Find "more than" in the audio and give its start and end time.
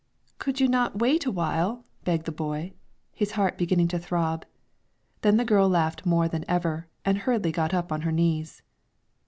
6.07-6.43